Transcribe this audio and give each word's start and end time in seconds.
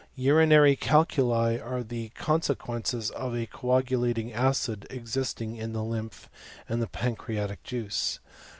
Drinary 0.17 0.75
calculi 0.79 1.59
are 1.59 1.83
the 1.83 2.09
consequences 2.15 3.11
of 3.11 3.35
a 3.35 3.45
coagulating 3.45 4.31
^id 4.31 4.91
existing 4.91 5.57
in 5.57 5.73
the 5.73 5.83
lymph 5.83 6.27
and 6.67 6.81
the 6.81 6.87
pancreatic 6.87 7.61
juice. 7.63 8.17